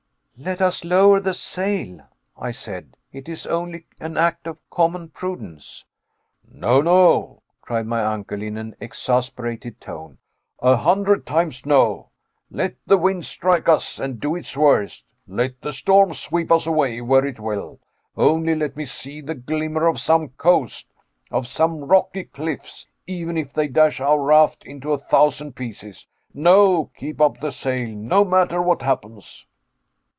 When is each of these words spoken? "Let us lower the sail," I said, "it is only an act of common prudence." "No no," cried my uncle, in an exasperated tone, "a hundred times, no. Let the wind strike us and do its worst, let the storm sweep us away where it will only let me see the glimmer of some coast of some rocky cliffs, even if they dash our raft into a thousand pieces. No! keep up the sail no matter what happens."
"Let 0.43 0.59
us 0.59 0.83
lower 0.83 1.19
the 1.19 1.35
sail," 1.35 1.99
I 2.35 2.49
said, 2.49 2.97
"it 3.13 3.29
is 3.29 3.45
only 3.45 3.85
an 3.99 4.17
act 4.17 4.47
of 4.47 4.57
common 4.71 5.09
prudence." 5.09 5.85
"No 6.51 6.81
no," 6.81 7.43
cried 7.61 7.85
my 7.85 8.03
uncle, 8.03 8.41
in 8.41 8.57
an 8.57 8.75
exasperated 8.79 9.79
tone, 9.79 10.17
"a 10.59 10.75
hundred 10.77 11.27
times, 11.27 11.63
no. 11.63 12.09
Let 12.49 12.73
the 12.87 12.97
wind 12.97 13.27
strike 13.27 13.69
us 13.69 13.99
and 13.99 14.19
do 14.19 14.35
its 14.35 14.57
worst, 14.57 15.05
let 15.27 15.61
the 15.61 15.71
storm 15.71 16.15
sweep 16.15 16.51
us 16.51 16.65
away 16.65 17.01
where 17.01 17.23
it 17.23 17.39
will 17.39 17.79
only 18.17 18.55
let 18.55 18.75
me 18.75 18.85
see 18.87 19.21
the 19.21 19.35
glimmer 19.35 19.85
of 19.85 20.01
some 20.01 20.29
coast 20.29 20.91
of 21.29 21.45
some 21.45 21.83
rocky 21.83 22.23
cliffs, 22.23 22.87
even 23.05 23.37
if 23.37 23.53
they 23.53 23.67
dash 23.67 23.99
our 24.01 24.19
raft 24.19 24.65
into 24.65 24.91
a 24.91 24.97
thousand 24.97 25.55
pieces. 25.55 26.07
No! 26.33 26.85
keep 26.97 27.21
up 27.21 27.39
the 27.41 27.51
sail 27.51 27.89
no 27.95 28.25
matter 28.25 28.59
what 28.59 28.81
happens." 28.81 29.45